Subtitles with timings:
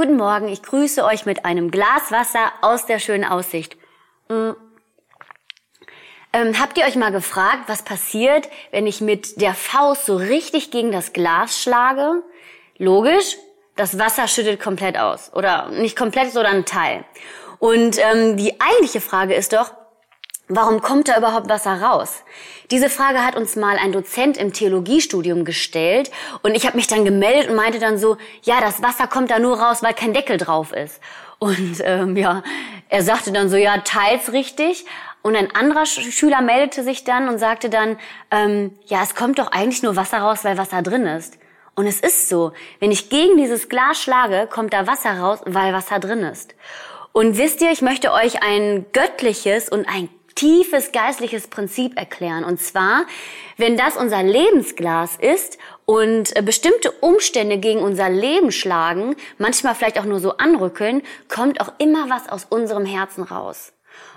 [0.00, 3.76] Guten Morgen, ich grüße euch mit einem Glas Wasser aus der schönen Aussicht.
[4.30, 4.56] Mhm.
[6.32, 10.70] Ähm, habt ihr euch mal gefragt, was passiert, wenn ich mit der Faust so richtig
[10.70, 12.22] gegen das Glas schlage?
[12.78, 13.36] Logisch,
[13.76, 15.34] das Wasser schüttet komplett aus.
[15.34, 17.04] Oder nicht komplett, sondern ein Teil.
[17.58, 19.70] Und ähm, die eigentliche Frage ist doch,
[20.52, 22.24] Warum kommt da überhaupt Wasser raus?
[22.72, 26.10] Diese Frage hat uns mal ein Dozent im Theologiestudium gestellt
[26.42, 29.38] und ich habe mich dann gemeldet und meinte dann so, ja, das Wasser kommt da
[29.38, 31.00] nur raus, weil kein Deckel drauf ist.
[31.38, 32.42] Und ähm, ja,
[32.88, 34.86] er sagte dann so, ja, teils richtig.
[35.22, 37.96] Und ein anderer Schüler meldete sich dann und sagte dann,
[38.32, 41.38] ähm, ja, es kommt doch eigentlich nur Wasser raus, weil Wasser drin ist.
[41.76, 45.72] Und es ist so, wenn ich gegen dieses Glas schlage, kommt da Wasser raus, weil
[45.72, 46.56] Wasser drin ist.
[47.12, 50.08] Und wisst ihr, ich möchte euch ein göttliches und ein
[50.40, 52.44] tiefes geistliches Prinzip erklären.
[52.44, 53.04] Und zwar,
[53.58, 60.00] wenn das unser Lebensglas ist und äh, bestimmte Umstände gegen unser Leben schlagen, manchmal vielleicht
[60.00, 63.74] auch nur so anrückeln, kommt auch immer was aus unserem Herzen raus.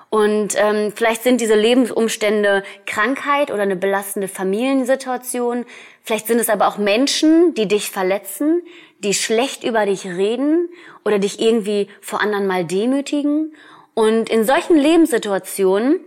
[0.10, 5.66] Und ähm, vielleicht sind diese Lebensumstände Krankheit oder eine belastende Familiensituation.
[6.04, 8.62] Vielleicht sind es aber auch Menschen, die dich verletzen,
[9.00, 10.70] die schlecht über dich reden
[11.04, 13.56] oder dich irgendwie vor anderen mal demütigen.
[13.94, 16.00] Und in solchen Lebenssituationen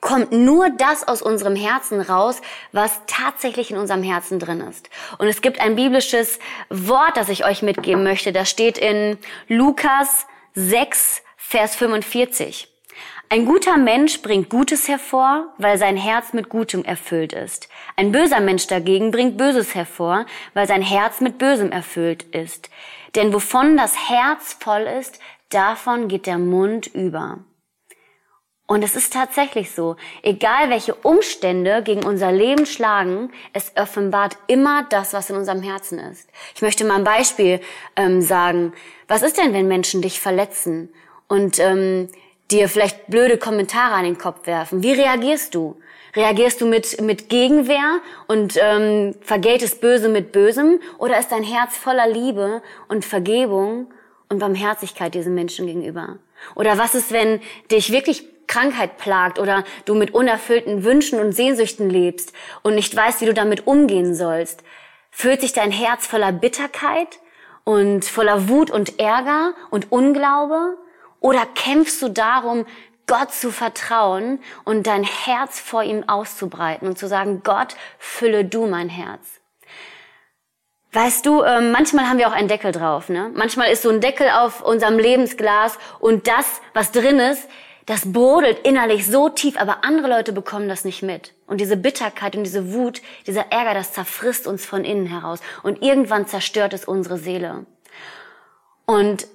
[0.00, 2.40] kommt nur das aus unserem Herzen raus,
[2.72, 4.90] was tatsächlich in unserem Herzen drin ist.
[5.18, 6.38] Und es gibt ein biblisches
[6.70, 8.32] Wort, das ich euch mitgeben möchte.
[8.32, 12.68] Das steht in Lukas 6, Vers 45.
[13.30, 17.68] Ein guter Mensch bringt Gutes hervor, weil sein Herz mit Gutem erfüllt ist.
[17.94, 22.70] Ein böser Mensch dagegen bringt Böses hervor, weil sein Herz mit Bösem erfüllt ist.
[23.14, 25.18] Denn wovon das Herz voll ist,
[25.50, 27.40] davon geht der Mund über.
[28.70, 34.84] Und es ist tatsächlich so, egal welche Umstände gegen unser Leben schlagen, es offenbart immer
[34.90, 36.28] das, was in unserem Herzen ist.
[36.54, 37.60] Ich möchte mal ein Beispiel
[37.96, 38.74] ähm, sagen.
[39.08, 40.90] Was ist denn, wenn Menschen dich verletzen
[41.28, 42.08] und ähm,
[42.50, 44.82] dir vielleicht blöde Kommentare an den Kopf werfen?
[44.82, 45.80] Wie reagierst du?
[46.14, 50.78] Reagierst du mit, mit Gegenwehr und ähm, vergeltest Böse mit Bösem?
[50.98, 53.86] Oder ist dein Herz voller Liebe und Vergebung
[54.28, 56.18] und Barmherzigkeit diesen Menschen gegenüber?
[56.54, 57.40] Oder was ist, wenn
[57.70, 62.32] dich wirklich Krankheit plagt oder du mit unerfüllten Wünschen und Sehnsüchten lebst
[62.62, 64.64] und nicht weißt, wie du damit umgehen sollst?
[65.10, 67.20] Füllt sich dein Herz voller Bitterkeit
[67.64, 70.76] und voller Wut und Ärger und Unglaube?
[71.20, 72.66] Oder kämpfst du darum,
[73.06, 78.66] Gott zu vertrauen und dein Herz vor ihm auszubreiten und zu sagen, Gott, fülle du
[78.66, 79.38] mein Herz?
[80.92, 83.08] Weißt du, ähm, manchmal haben wir auch einen Deckel drauf.
[83.08, 83.30] Ne?
[83.34, 87.48] Manchmal ist so ein Deckel auf unserem Lebensglas und das, was drin ist,
[87.88, 91.32] das brodelt innerlich so tief, aber andere Leute bekommen das nicht mit.
[91.46, 95.40] Und diese Bitterkeit und diese Wut, dieser Ärger, das zerfrisst uns von innen heraus.
[95.62, 97.64] Und irgendwann zerstört es unsere Seele.
[98.84, 99.26] Und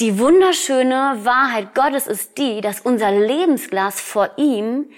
[0.00, 4.90] die wunderschöne Wahrheit Gottes ist die, dass unser Lebensglas vor ihm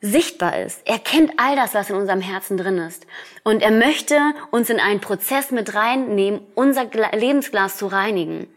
[0.00, 0.80] sichtbar ist.
[0.86, 3.06] Er kennt all das, was in unserem Herzen drin ist.
[3.44, 4.18] Und er möchte
[4.50, 8.48] uns in einen Prozess mit reinnehmen, unser Lebensglas zu reinigen.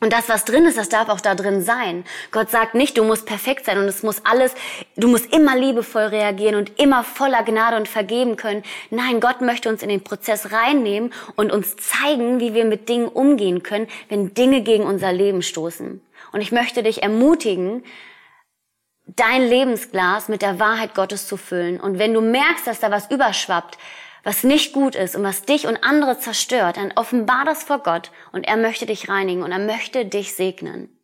[0.00, 2.04] Und das, was drin ist, das darf auch da drin sein.
[2.30, 4.54] Gott sagt nicht, du musst perfekt sein und es muss alles,
[4.96, 8.62] du musst immer liebevoll reagieren und immer voller Gnade und vergeben können.
[8.90, 13.08] Nein, Gott möchte uns in den Prozess reinnehmen und uns zeigen, wie wir mit Dingen
[13.08, 16.00] umgehen können, wenn Dinge gegen unser Leben stoßen.
[16.30, 17.82] Und ich möchte dich ermutigen,
[19.06, 21.80] dein Lebensglas mit der Wahrheit Gottes zu füllen.
[21.80, 23.78] Und wenn du merkst, dass da was überschwappt,
[24.24, 28.10] was nicht gut ist und was dich und andere zerstört, dann offenbar das vor Gott
[28.32, 30.97] und er möchte dich reinigen und er möchte dich segnen.